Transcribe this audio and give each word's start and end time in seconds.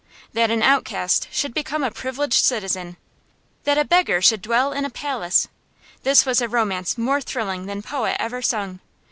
That 0.33 0.49
an 0.49 0.63
outcast 0.63 1.27
should 1.31 1.53
become 1.53 1.83
a 1.83 1.91
privileged 1.91 2.43
citizen, 2.43 2.97
that 3.65 3.77
a 3.77 3.85
beggar 3.85 4.19
should 4.19 4.41
dwell 4.41 4.73
in 4.73 4.83
a 4.83 4.89
palace 4.89 5.47
this 6.01 6.25
was 6.25 6.41
a 6.41 6.49
romance 6.49 6.97
more 6.97 7.21
thrilling 7.21 7.67
than 7.67 7.83
poet 7.83 8.17
ever 8.19 8.41
sung. 8.41 8.79